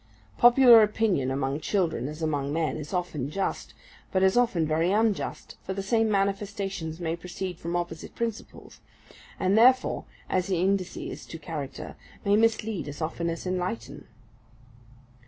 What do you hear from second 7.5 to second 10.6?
from opposite principles; and, therefore, as